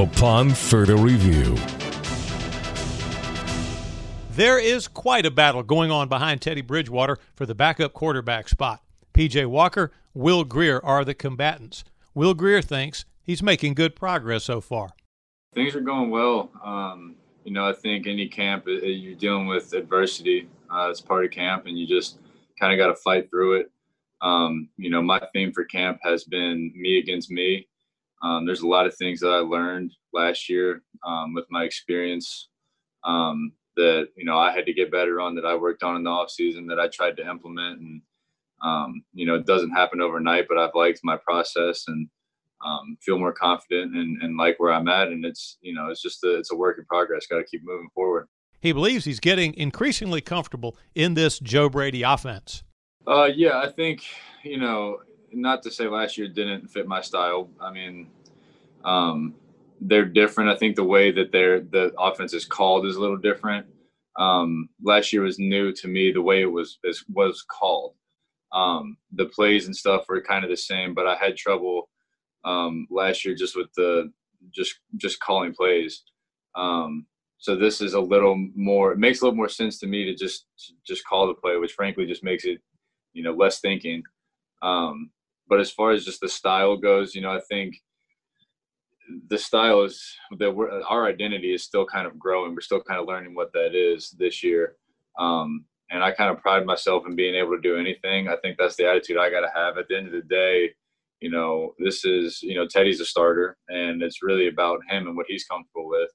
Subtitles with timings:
[0.00, 1.56] upon further review.
[4.32, 8.82] There is quite a battle going on behind Teddy Bridgewater for the backup quarterback spot.
[9.12, 11.84] PJ Walker, Will Grier are the combatants.
[12.14, 14.90] Will Grier thinks he's making good progress so far.
[15.52, 16.50] Things are going well.
[16.64, 20.48] Um, you know, I think any camp, uh, you're dealing with adversity.
[20.70, 22.18] Uh, it's part of camp, and you just
[22.58, 23.70] kind of got to fight through it.
[24.22, 27.66] Um, you know, my theme for camp has been me against me.
[28.22, 32.48] Um, there's a lot of things that I learned last year um, with my experience
[33.04, 36.04] um, that you know I had to get better on that I worked on in
[36.04, 38.02] the off season that I tried to implement and
[38.62, 42.08] um, you know it doesn't happen overnight but I've liked my process and
[42.64, 46.02] um, feel more confident and, and like where I'm at and it's you know it's
[46.02, 48.28] just a, it's a work in progress got to keep moving forward.
[48.60, 52.62] He believes he's getting increasingly comfortable in this Joe Brady offense.
[53.06, 54.02] Uh, yeah, I think
[54.42, 54.98] you know
[55.32, 57.48] not to say last year didn't fit my style.
[57.60, 58.08] I mean,
[58.84, 59.34] um,
[59.80, 60.50] they're different.
[60.50, 63.66] I think the way that their the offense is called is a little different.
[64.18, 66.12] Um, last year was new to me.
[66.12, 66.78] The way it was
[67.08, 67.94] was called,
[68.52, 71.88] um, the plays and stuff were kind of the same, but I had trouble
[72.44, 74.12] um, last year just with the
[74.54, 76.02] just just calling plays.
[76.54, 77.06] Um,
[77.38, 78.92] so this is a little more.
[78.92, 80.46] It makes a little more sense to me to just
[80.86, 82.60] just call the play, which frankly just makes it
[83.12, 84.02] you know less thinking.
[84.62, 85.10] Um,
[85.50, 87.74] but as far as just the style goes, you know, I think
[89.28, 92.54] the style is that we're, our identity is still kind of growing.
[92.54, 94.76] We're still kind of learning what that is this year.
[95.18, 98.28] Um, and I kind of pride myself in being able to do anything.
[98.28, 99.76] I think that's the attitude I got to have.
[99.76, 100.70] At the end of the day,
[101.20, 105.16] you know, this is you know Teddy's a starter, and it's really about him and
[105.16, 106.10] what he's comfortable with.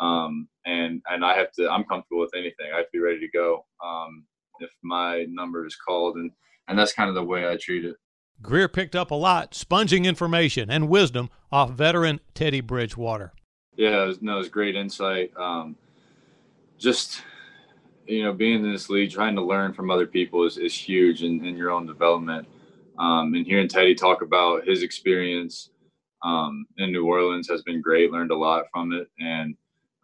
[0.00, 1.70] Um, and and I have to.
[1.70, 2.72] I'm comfortable with anything.
[2.72, 4.24] I have to be ready to go um,
[4.60, 6.30] if my number is called, and
[6.68, 7.96] and that's kind of the way I treat it.
[8.42, 13.32] Grier picked up a lot, sponging information and wisdom off veteran Teddy Bridgewater.
[13.76, 15.32] Yeah, it was, no, it was great insight.
[15.36, 15.76] Um,
[16.78, 17.22] just
[18.06, 21.22] you know, being in this league, trying to learn from other people is, is huge
[21.22, 22.46] in, in your own development.
[22.98, 25.70] Um, and hearing Teddy talk about his experience
[26.22, 28.12] um, in New Orleans has been great.
[28.12, 29.56] Learned a lot from it, and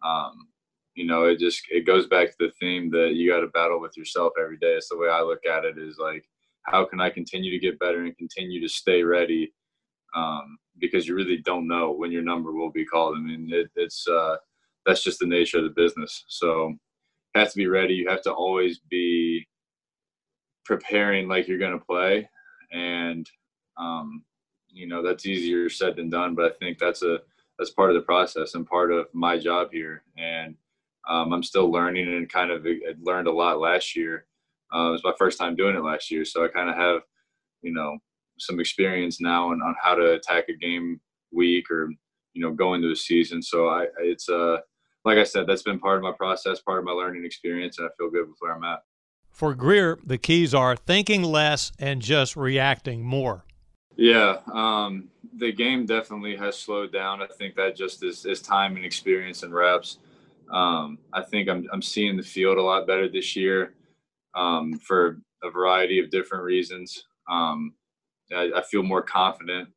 [0.04, 0.48] um,
[0.94, 3.80] you know, it just it goes back to the theme that you got to battle
[3.80, 4.72] with yourself every day.
[4.72, 5.78] It's the way I look at it.
[5.78, 6.24] Is like
[6.70, 9.52] how can I continue to get better and continue to stay ready?
[10.14, 13.16] Um, because you really don't know when your number will be called.
[13.16, 14.36] I mean, it, it's uh,
[14.86, 16.24] that's just the nature of the business.
[16.28, 17.94] So you have to be ready.
[17.94, 19.46] You have to always be
[20.64, 22.28] preparing like you're going to play,
[22.72, 23.28] and
[23.76, 24.24] um,
[24.68, 26.34] you know that's easier said than done.
[26.34, 27.18] But I think that's a
[27.58, 30.02] that's part of the process and part of my job here.
[30.16, 30.54] And
[31.08, 32.66] um, I'm still learning and kind of
[33.02, 34.26] learned a lot last year
[34.74, 37.02] uh, it was my first time doing it last year, so I kind of have,
[37.62, 37.98] you know,
[38.38, 41.00] some experience now on, on how to attack a game
[41.32, 41.90] week or
[42.32, 43.42] you know go into a season.
[43.42, 44.58] So I it's uh
[45.04, 47.86] like I said, that's been part of my process, part of my learning experience, and
[47.86, 48.80] I feel good with where I'm at.
[49.30, 53.44] For Grier, the keys are thinking less and just reacting more.
[53.96, 57.22] Yeah, um, the game definitely has slowed down.
[57.22, 59.98] I think that just is, is time and experience and reps.
[60.50, 63.74] Um, I think I'm, I'm seeing the field a lot better this year
[64.38, 67.04] um, for a variety of different reasons.
[67.28, 67.74] Um,
[68.34, 69.68] I, I, feel more confident.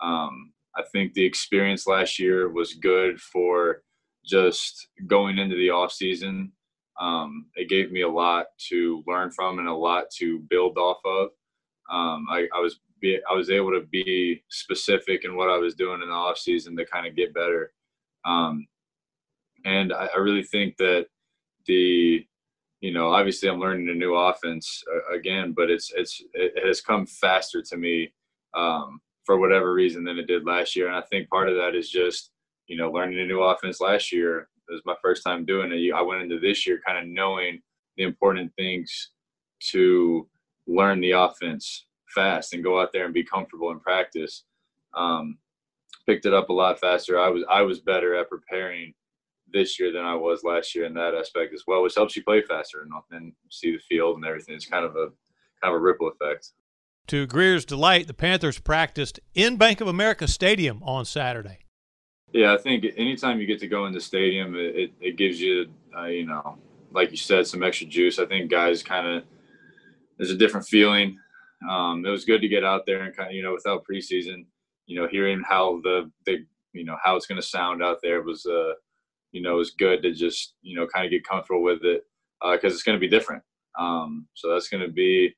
[0.00, 3.82] Um, I think the experience last year was good for
[4.24, 6.52] just going into the off season.
[7.00, 11.00] Um, it gave me a lot to learn from and a lot to build off
[11.04, 11.30] of.
[11.90, 15.74] Um, I, I, was be, I was able to be specific in what I was
[15.74, 17.72] doing in the off season to kind of get better.
[18.24, 18.66] Um,
[19.64, 21.06] and I, I really think that
[21.66, 22.24] the
[22.82, 26.80] you know, obviously I'm learning a new offense uh, again, but it's it's it has
[26.80, 28.12] come faster to me
[28.54, 31.76] um, for whatever reason than it did last year, and I think part of that
[31.76, 32.32] is just
[32.66, 34.48] you know learning a new offense last year.
[34.68, 35.94] It was my first time doing it.
[35.94, 37.60] I went into this year kind of knowing
[37.96, 39.10] the important things
[39.70, 40.28] to
[40.66, 44.44] learn the offense fast and go out there and be comfortable in practice.
[44.94, 45.38] Um,
[46.04, 47.20] picked it up a lot faster.
[47.20, 48.92] I was I was better at preparing
[49.52, 52.24] this year than I was last year in that aspect as well, which helps you
[52.24, 54.54] play faster and, and see the field and everything.
[54.54, 55.08] It's kind of a
[55.62, 56.50] kind of a ripple effect.
[57.08, 61.58] To Grier's delight, the Panthers practiced in Bank of America Stadium on Saturday.
[62.32, 65.40] Yeah, I think anytime you get to go in the stadium, it, it, it gives
[65.40, 65.66] you,
[65.96, 66.56] uh, you know,
[66.92, 68.18] like you said, some extra juice.
[68.18, 69.24] I think guys kind of
[70.16, 71.18] there's a different feeling.
[71.68, 74.46] Um, it was good to get out there and kind of, you know, without preseason,
[74.86, 78.22] you know, hearing how the, the you know, how it's going to sound out there
[78.22, 78.72] was, uh,
[79.32, 82.04] you know, is good to just, you know, kind of get comfortable with it
[82.40, 83.42] because uh, it's going to be different.
[83.78, 85.34] Um, so that's going to be,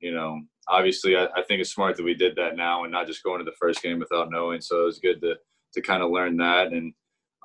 [0.00, 3.06] you know, obviously I, I, think it's smart that we did that now and not
[3.06, 4.60] just going to the first game without knowing.
[4.60, 5.36] So it was good to
[5.74, 6.92] to kind of learn that and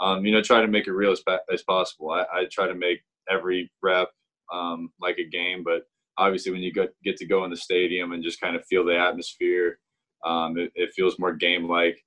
[0.01, 2.12] um, you know try to make it real as, as possible.
[2.12, 4.09] I, I try to make every rep
[4.53, 5.83] um, like a game, but
[6.18, 8.86] obviously when you get get to go in the stadium and just kind of feel
[8.86, 9.80] the atmosphere,
[10.25, 11.98] um, it, it, feels more game like.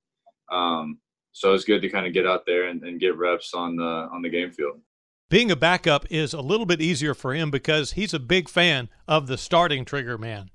[0.51, 0.99] Um,
[1.39, 4.09] so it's good to kind of get out there and, and get reps on the
[4.11, 4.81] on the game field.
[5.29, 8.89] Being a backup is a little bit easier for him because he's a big fan
[9.07, 10.49] of the starting trigger man.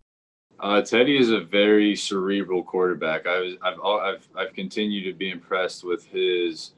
[0.60, 3.26] Uh, Teddy is a very cerebral quarterback.
[3.26, 6.72] I was, I've, I've, I've continued to be impressed with his,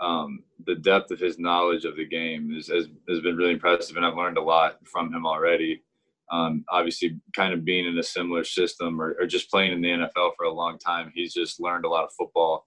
[0.00, 3.96] um, the depth of his knowledge of the game is, has, has been really impressive,
[3.96, 5.82] and I've learned a lot from him already.
[6.30, 9.88] Um, obviously, kind of being in a similar system or, or, just playing in the
[9.88, 12.66] NFL for a long time, he's just learned a lot of football,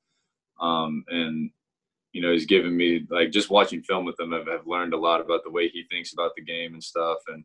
[0.60, 1.52] um, and
[2.14, 4.34] you know, he's given me like just watching film with him.
[4.34, 7.18] I've, I've learned a lot about the way he thinks about the game and stuff,
[7.28, 7.44] and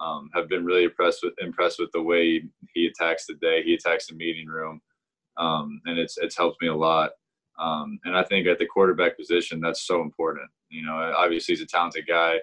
[0.00, 2.42] um, have been really impressed with impressed with the way
[2.74, 3.62] he attacks the day.
[3.62, 4.80] He attacks the meeting room,
[5.36, 7.10] um, and it's it's helped me a lot.
[7.60, 10.48] Um, and I think at the quarterback position, that's so important.
[10.70, 12.36] You know, obviously he's a talented guy.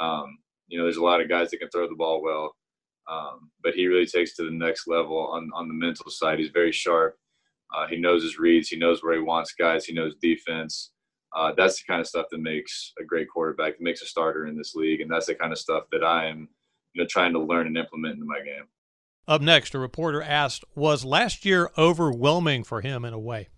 [0.00, 0.38] Um,
[0.68, 2.54] you know, there's a lot of guys that can throw the ball well,
[3.10, 6.38] um, but he really takes to the next level on on the mental side.
[6.38, 7.16] He's very sharp.
[7.74, 8.68] Uh, he knows his reads.
[8.68, 9.84] He knows where he wants guys.
[9.84, 10.92] He knows defense.
[11.36, 14.46] Uh, that's the kind of stuff that makes a great quarterback, that makes a starter
[14.46, 16.48] in this league, and that's the kind of stuff that I am
[16.94, 18.64] you know, trying to learn and implement into my game.
[19.26, 23.48] Up next, a reporter asked, "Was last year overwhelming for him in a way?"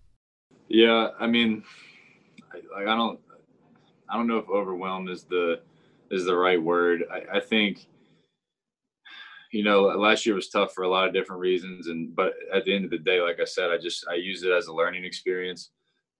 [0.67, 1.63] Yeah, I mean,
[2.53, 3.19] like I don't,
[4.09, 5.61] I don't know if overwhelmed is the
[6.09, 7.05] is the right word.
[7.09, 7.87] I, I think,
[9.51, 12.63] you know, last year was tough for a lot of different reasons, and but at
[12.65, 14.73] the end of the day, like I said, I just I use it as a
[14.73, 15.71] learning experience.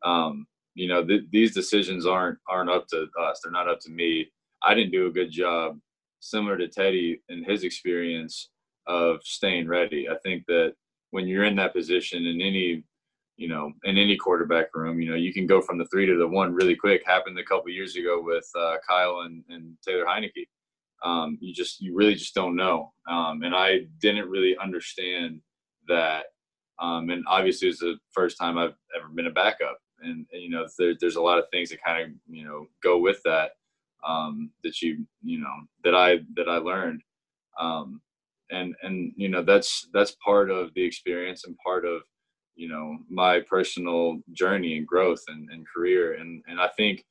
[0.03, 0.45] Um,
[0.75, 4.27] you know, th- these decisions aren't aren't up to us; they're not up to me.
[4.63, 5.79] I didn't do a good job
[6.19, 8.49] similar to Teddy in his experience
[8.87, 10.09] of staying ready.
[10.09, 10.73] I think that
[11.11, 12.83] when you're in that position in any,
[13.37, 16.17] you know, in any quarterback room, you know, you can go from the three to
[16.17, 17.01] the one really quick.
[17.05, 20.47] Happened a couple years ago with uh, Kyle and, and Taylor Heinicke.
[21.03, 22.93] Um, you just, you really just don't know.
[23.09, 25.41] Um, and I didn't really understand
[25.87, 26.25] that.
[26.79, 29.79] Um, and obviously, it's the first time I've ever been a backup.
[30.01, 32.65] And, and you know, there, there's a lot of things that kind of, you know,
[32.81, 33.51] go with that
[34.07, 35.53] um, that you you know
[35.83, 37.01] that I that I learned,
[37.59, 38.01] um,
[38.49, 42.01] and and you know that's that's part of the experience and part of
[42.55, 47.05] you know my personal journey and growth and, and career and and I think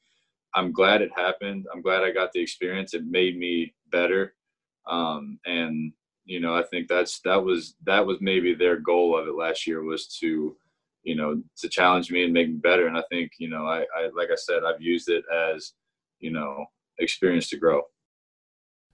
[0.54, 1.66] I'm glad it happened.
[1.72, 2.94] I'm glad I got the experience.
[2.94, 4.34] It made me better,
[4.88, 5.92] um, and
[6.24, 9.66] you know I think that's that was that was maybe their goal of it last
[9.66, 10.56] year was to
[11.02, 13.86] you know to challenge me and make me better and i think you know I,
[13.96, 15.72] I like i said i've used it as
[16.18, 16.66] you know
[17.00, 17.82] experience to grow.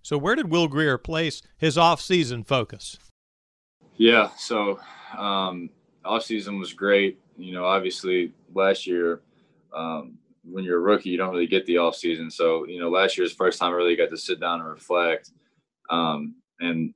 [0.03, 2.99] So, where did Will Grier place his off-season focus?
[3.97, 4.79] Yeah, so
[5.17, 5.71] um,
[6.05, 7.19] off-season was great.
[7.37, 9.21] You know, obviously last year,
[9.75, 12.31] um, when you're a rookie, you don't really get the off-season.
[12.31, 15.33] So, you know, last year's first time I really got to sit down and reflect.
[15.91, 16.95] Um, and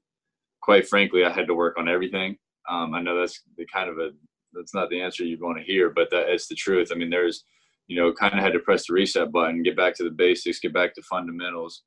[0.61, 2.37] quite frankly, I had to work on everything.
[2.69, 4.11] Um, I know that's the kind of a
[4.52, 6.91] that's not the answer you want to hear, but that it's the truth.
[6.93, 7.44] I mean, there's
[7.91, 10.61] you know, kind of had to press the reset button, get back to the basics,
[10.61, 11.82] get back to fundamentals.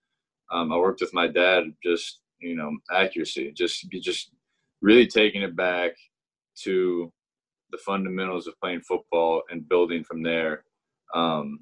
[0.51, 4.31] Um, I worked with my dad, just you know, accuracy, just just
[4.81, 5.94] really taking it back
[6.63, 7.09] to
[7.71, 10.66] the fundamentals of playing football and building from there.
[11.13, 11.60] Um,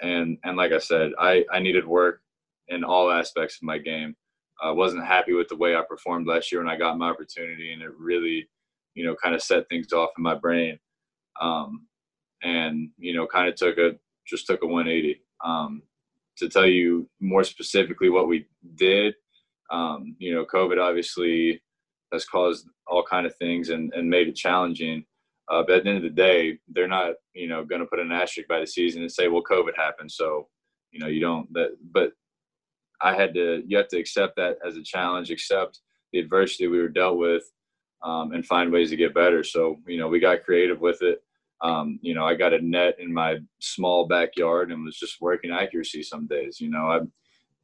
[0.00, 2.20] and and like I said, I I needed work
[2.68, 4.16] in all aspects of my game.
[4.62, 7.72] I wasn't happy with the way I performed last year when I got my opportunity,
[7.72, 8.48] and it really,
[8.94, 10.78] you know, kind of set things off in my brain.
[11.40, 11.86] Um,
[12.42, 13.92] and you know kind of took a
[14.26, 15.82] just took a 180 um,
[16.36, 19.14] to tell you more specifically what we did
[19.70, 21.60] um, you know covid obviously
[22.12, 25.04] has caused all kind of things and, and made it challenging
[25.48, 27.98] uh, but at the end of the day they're not you know going to put
[27.98, 30.48] an asterisk by the season and say well covid happened so
[30.90, 32.12] you know you don't that but
[33.02, 35.80] i had to you have to accept that as a challenge accept
[36.12, 37.44] the adversity we were dealt with
[38.02, 41.22] um, and find ways to get better so you know we got creative with it
[41.62, 45.50] um, you know, I got a net in my small backyard and was just working
[45.50, 46.60] accuracy some days.
[46.60, 47.00] You know, I,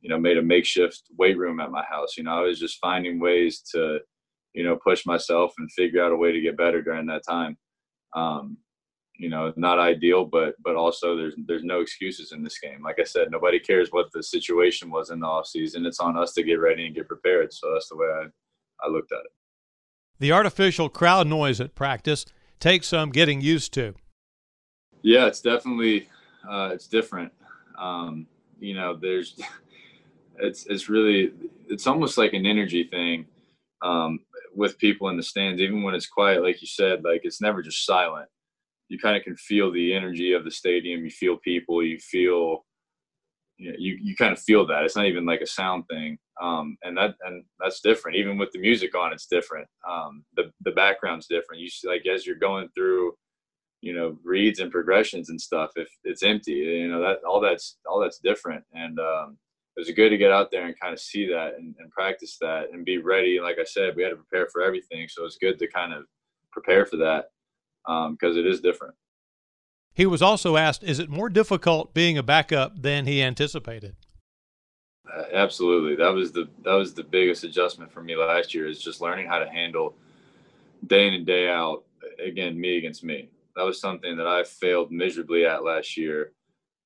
[0.00, 2.16] you know, made a makeshift weight room at my house.
[2.16, 3.98] You know, I was just finding ways to,
[4.54, 7.56] you know, push myself and figure out a way to get better during that time.
[8.14, 8.58] Um,
[9.16, 12.82] you know, not ideal, but but also there's there's no excuses in this game.
[12.82, 15.86] Like I said, nobody cares what the situation was in the off season.
[15.86, 17.52] It's on us to get ready and get prepared.
[17.52, 18.26] So that's the way I,
[18.86, 19.32] I looked at it.
[20.18, 22.24] The artificial crowd noise at practice
[22.58, 23.94] takes some getting used to.
[25.02, 26.08] Yeah, it's definitely
[26.48, 27.32] uh, it's different.
[27.78, 28.26] Um,
[28.58, 29.38] you know, there's
[30.38, 31.32] it's it's really
[31.68, 33.26] it's almost like an energy thing
[33.82, 34.20] um,
[34.54, 35.60] with people in the stands.
[35.60, 38.28] Even when it's quiet, like you said, like it's never just silent.
[38.88, 41.04] you kind of can feel the energy of the stadium.
[41.04, 41.82] You feel people.
[41.82, 42.64] You feel
[43.58, 46.18] you know, you, you kind of feel that it's not even like a sound thing
[46.40, 50.50] um, and that and that's different even with the music on it's different um, the
[50.62, 53.12] the background's different you see like as you're going through
[53.80, 57.76] you know reads and progressions and stuff if it's empty you know that all that's
[57.88, 59.36] all that's different and um,
[59.76, 62.36] it was good to get out there and kind of see that and, and practice
[62.40, 65.38] that and be ready like i said we had to prepare for everything so it's
[65.38, 66.04] good to kind of
[66.50, 67.30] prepare for that
[67.86, 68.94] because um, it is different
[69.94, 73.94] he was also asked, is it more difficult being a backup than he anticipated?
[75.12, 75.96] Uh, absolutely.
[75.96, 79.26] That was the that was the biggest adjustment for me last year is just learning
[79.26, 79.94] how to handle
[80.86, 81.82] day in and day out
[82.24, 83.28] again me against me.
[83.56, 86.32] That was something that I failed miserably at last year.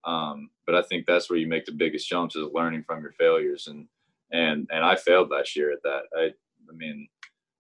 [0.07, 3.13] Um, but I think that's where you make the biggest jumps is learning from your
[3.13, 3.87] failures and
[4.33, 6.03] and and I failed last year at that.
[6.17, 6.25] I
[6.69, 7.09] I mean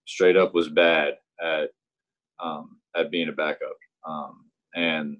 [0.06, 1.70] straight up was bad at
[2.42, 3.76] um, at being a backup.
[4.06, 5.18] Um, and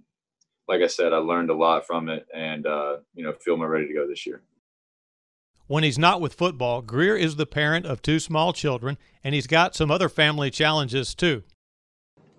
[0.68, 3.68] like I said, I learned a lot from it, and uh, you know, feel more
[3.68, 4.42] ready to go this year.
[5.68, 9.48] When he's not with football, Grier is the parent of two small children, and he's
[9.48, 11.42] got some other family challenges too.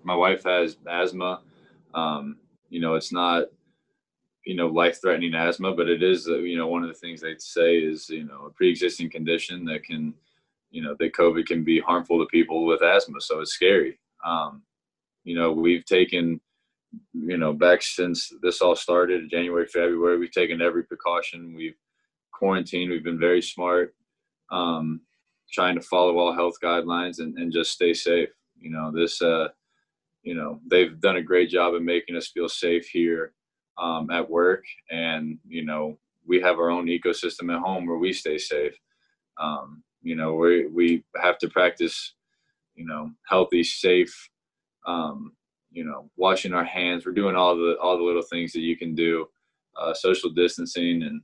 [0.02, 1.40] My wife has asthma.
[1.94, 2.38] Um,
[2.70, 3.44] you know, it's not
[4.48, 7.34] you know life-threatening asthma, but it is uh, you know one of the things they
[7.38, 10.14] say is you know a pre-existing condition that can
[10.70, 13.98] you know that COVID can be harmful to people with asthma, so it's scary.
[14.24, 14.62] Um,
[15.24, 16.40] you know, we've taken
[17.12, 21.54] you know, back since this all started, January, February, we've taken every precaution.
[21.54, 21.76] We've
[22.32, 22.90] quarantined.
[22.90, 23.94] We've been very smart,
[24.50, 25.02] um,
[25.52, 28.30] trying to follow all health guidelines and, and just stay safe.
[28.58, 29.48] You know, this, uh,
[30.22, 33.34] you know, they've done a great job of making us feel safe here
[33.78, 34.64] um, at work.
[34.90, 38.74] And, you know, we have our own ecosystem at home where we stay safe.
[39.40, 42.14] Um, you know, we, we have to practice,
[42.74, 44.30] you know, healthy, safe,
[44.86, 45.32] um,
[45.70, 47.04] you know, washing our hands.
[47.04, 49.26] We're doing all the all the little things that you can do,
[49.76, 51.20] uh, social distancing, and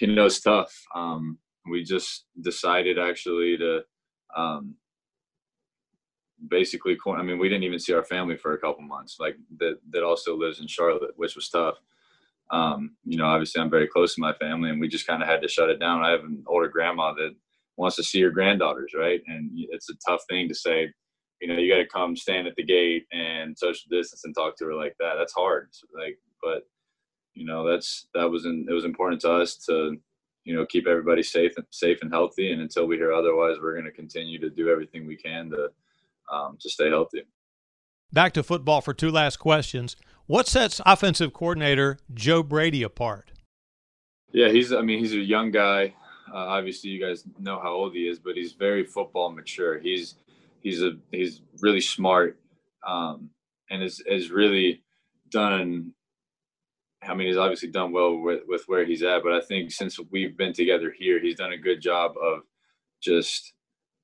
[0.00, 0.72] you know, it's tough.
[0.94, 1.38] Um,
[1.70, 3.80] we just decided actually to
[4.36, 4.74] um,
[6.48, 6.96] basically.
[7.06, 9.16] I mean, we didn't even see our family for a couple months.
[9.20, 11.76] Like that that also lives in Charlotte, which was tough.
[12.50, 15.28] Um, you know, obviously, I'm very close to my family, and we just kind of
[15.28, 16.02] had to shut it down.
[16.02, 17.34] I have an older grandma that
[17.76, 19.20] wants to see her granddaughters, right?
[19.26, 20.92] And it's a tough thing to say
[21.44, 24.56] you know, you got to come stand at the gate and social distance and talk
[24.56, 25.14] to her like that.
[25.18, 25.68] That's hard.
[25.94, 26.62] Like, but
[27.34, 29.96] you know, that's that was in, it was important to us to,
[30.44, 32.52] you know, keep everybody safe and safe and healthy.
[32.52, 35.68] And until we hear otherwise, we're going to continue to do everything we can to
[36.32, 37.22] um, to stay healthy.
[38.12, 39.96] Back to football for two last questions.
[40.26, 43.32] What sets offensive coordinator Joe Brady apart?
[44.32, 44.72] Yeah, he's.
[44.72, 45.94] I mean, he's a young guy.
[46.32, 49.78] Uh, obviously, you guys know how old he is, but he's very football mature.
[49.78, 50.14] He's
[50.60, 52.40] he's a he's really smart
[52.86, 53.30] um,
[53.70, 54.82] and has has really
[55.30, 55.92] done.
[57.02, 60.00] I mean, he's obviously done well with, with where he's at, but I think since
[60.10, 62.40] we've been together here, he's done a good job of
[63.02, 63.52] just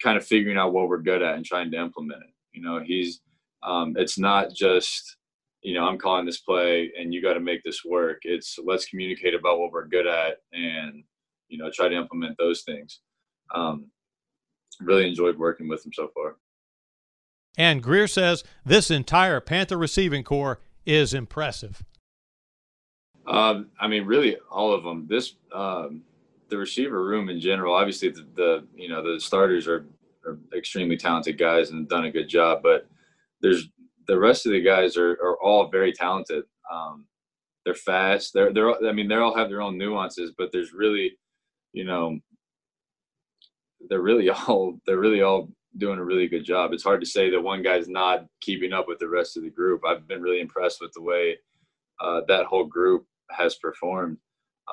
[0.03, 2.35] kind of figuring out what we're good at and trying to implement it.
[2.53, 3.21] You know, he's
[3.63, 5.17] um, it's not just
[5.63, 8.21] you know I'm calling this play and you got to make this work.
[8.23, 11.05] It's let's communicate about what we're good at and
[11.49, 13.01] you know try to implement those things.
[13.55, 13.87] Um,
[14.81, 16.37] really enjoyed working with him so far.
[17.59, 21.83] And Grier says this entire Panther receiving corps is impressive.
[23.27, 25.07] Um, I mean, really, all of them.
[25.09, 26.03] This um,
[26.51, 27.75] the receiver room in general.
[27.75, 29.87] Obviously, the, the you know the starters are,
[30.27, 32.87] are, extremely talented guys and done a good job, but
[33.41, 33.69] there's
[34.07, 36.45] the rest of the guys are, are all very talented.
[36.71, 37.07] Um,
[37.65, 38.33] they're fast.
[38.35, 38.75] They're they're.
[38.87, 41.17] I mean, they all have their own nuances, but there's really,
[41.73, 42.19] you know,
[43.89, 46.73] they're really all they're really all doing a really good job.
[46.73, 49.51] It's hard to say that one guy's not keeping up with the rest of the
[49.51, 49.83] group.
[49.87, 51.39] I've been really impressed with the way
[52.01, 54.19] uh, that whole group has performed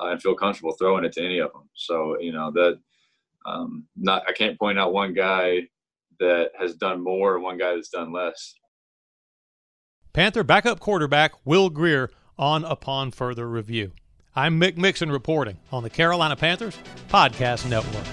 [0.00, 1.68] uh, and feel comfortable throwing it to any of them.
[1.74, 2.78] So you know that
[3.46, 5.68] um, not I can't point out one guy
[6.20, 8.54] that has done more and one guy that's done less.
[10.12, 13.92] Panther backup quarterback Will Grier on upon further review.
[14.34, 16.78] I'm Mick Mixon reporting on the Carolina Panthers
[17.08, 18.04] Podcast Network.